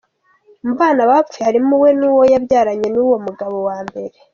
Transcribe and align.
Mu 0.65 0.71
bana 0.79 1.01
bapfuye 1.09 1.43
harimo 1.47 1.71
uwe 1.79 1.89
n’uwo 1.99 2.23
yabyaranye 2.33 2.87
n’uwo 2.91 3.17
mugabo 3.25 3.57
wa 3.67 3.77
mbere. 3.87 4.15